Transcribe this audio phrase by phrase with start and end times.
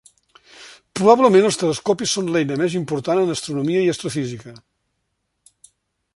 [0.99, 4.59] Probablement els telescopis són l'eina més important en astronomia i astrofísica.